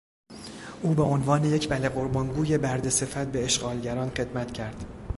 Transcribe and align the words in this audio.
او 0.81 0.93
به 0.93 1.03
عنوان 1.03 1.43
یک 1.43 1.69
بله 1.69 1.89
قربان 1.89 2.33
گوی 2.33 2.57
برده 2.57 2.89
صفت 2.89 3.27
به 3.27 3.43
اشغالگران 3.45 4.09
خدمت 4.09 4.51
کرد. 4.51 4.85